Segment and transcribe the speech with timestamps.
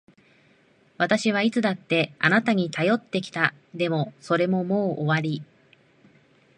[0.97, 3.53] 私はいつだってあなたに頼ってきた。
[3.75, 5.43] でも、それももう終わり。